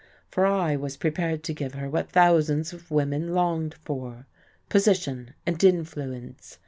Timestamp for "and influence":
5.45-6.57